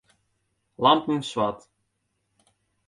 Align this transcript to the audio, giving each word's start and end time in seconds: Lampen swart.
Lampen 0.79 1.21
swart. 1.21 1.67